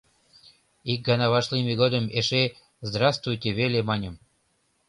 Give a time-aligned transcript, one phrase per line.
[0.91, 2.43] Ик гана вашлийме годым эше
[2.89, 4.15] «Здравствуйте» веле маньым.